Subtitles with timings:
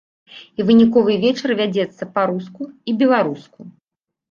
[0.61, 3.71] І выніковы вечар вядзецца па-руску і беларуску.